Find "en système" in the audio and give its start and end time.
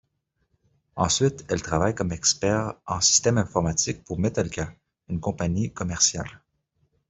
2.87-3.37